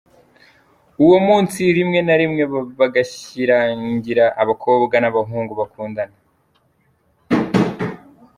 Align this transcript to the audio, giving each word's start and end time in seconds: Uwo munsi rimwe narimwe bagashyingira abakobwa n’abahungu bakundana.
Uwo 1.03 1.17
munsi 1.27 1.59
rimwe 1.77 1.99
narimwe 2.07 2.43
bagashyingira 2.79 4.25
abakobwa 4.41 4.95
n’abahungu 4.99 5.51
bakundana. 5.59 6.17